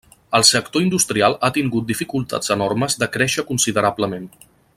[0.37, 4.27] El sector industrial ha tingut dificultats enormes de créixer considerablement.